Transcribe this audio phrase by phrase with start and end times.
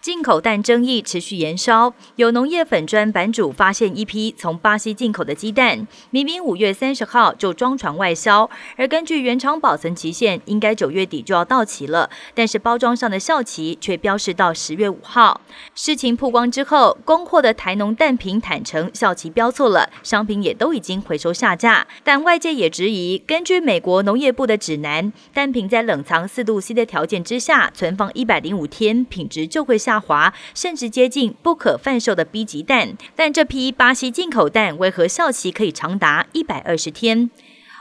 [0.00, 15.40] 进口蛋争议持续延烧，有农业粉砖版主发现一批从巴西进口的鸡蛋，明明五月三十号就装船外销，而根据原厂保存期限，应该九月底就要到期了，但是包装上的效期却标示到十月五号。
[15.74, 29.97] 事情曝光之后，供货的台农蛋品坦诚效期标错了，商品也都已经回收下架，但外界也质疑，根据美国农业部的指南，蛋品在冷藏四度 C 的条件之下，存放一百零五天，品质就会下。
[29.98, 32.96] 下滑，甚至接近不可贩售的 B 级蛋。
[33.16, 37.30] 但这批巴西进口蛋为何效期可以长达一百二十天？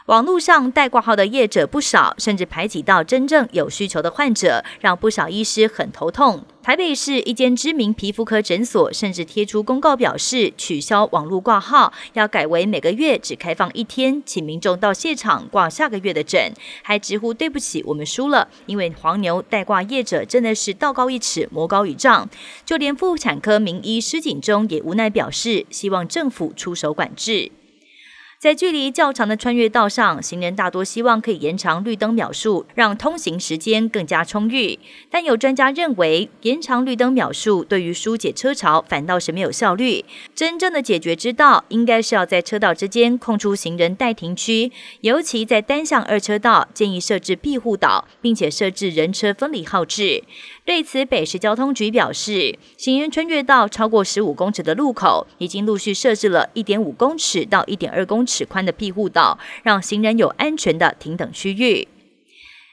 [0.07, 6.45] 网络上带挂号的业者不少，甚至排挤到真正有需求的患者，让不少医师很头痛。
[6.63, 16.53] 台北市一间知名皮肤科诊所甚至贴出公告，表示取消网络挂号，要改为每个月只开放一天，请民众到现场挂下个月的诊。
[16.81, 22.29] 还直呼对不起，我们输了，因为黄牛代挂业者真的是道高一尺，魔高一丈。
[22.65, 27.51] 就连妇产科名医施景中也无奈表示，希望政府出手管制。
[28.39, 34.77] 在距离较长的穿越道上，行人大多希望可以延长绿灯秒数，让通行时间更加充裕。
[35.09, 40.05] 但有专家认为，延长绿灯秒数对于疏解车潮反倒是没有效率。
[40.35, 44.71] 真正的解决之道，应该是要在车道之间空出行人待停区，
[45.01, 50.23] 尤其在单向二车道，建议设置庇护岛，并且设置人车分离号制。
[50.67, 61.87] 对此，北市交通局表示，行人穿越道超过十五公尺的路口，已经陆续设置了一点五公尺到一点二公尺宽的庇护道，让行人有安全的停等区域。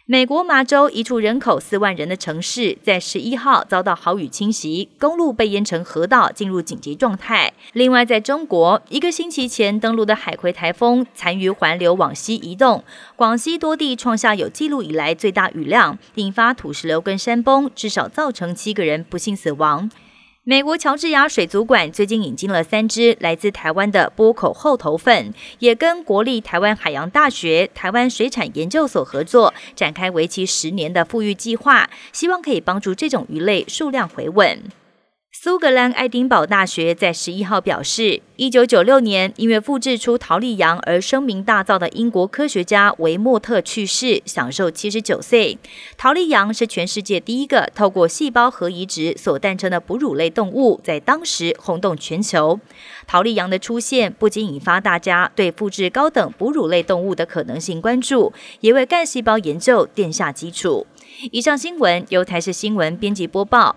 [0.06, 7.54] 美国麻州一处人口四万人的城市，在十一号遭到豪雨侵袭，公路被淹成河道，进入紧急状态。
[7.72, 12.84] 另外，在中国，一个星期前登陆的海葵台风残余环流往西移动，
[13.16, 19.90] 广西多地创下有记录以来最大雨量，引发土石流跟山崩，至少造成七个人不幸死亡。
[20.46, 34.62] 美国乔治亚水族馆最近引进了三只来自台湾的波口后头粉，也跟国立台湾海洋大学、台湾水产研究所合作，展开为期十年的富裕计划，希望可以帮助这种鱼类数量回稳。
[35.44, 45.58] 苏格兰爱丁堡大学在十一号表示，一九九六年因为复制出陶丽羊而声名大噪的英国科学家维莫特去世，享受七十九岁。
[45.98, 52.58] 陶丽羊是全世界第一个透过细胞核移植所诞生的哺乳类动物，在当时轰动全球。
[53.06, 60.86] 陶丽羊的出现不仅引发大家对复制高等哺乳类动物的可能性关注，也为干细胞研究奠下基础。
[61.30, 63.76] 以上新闻由台视新闻编辑播报。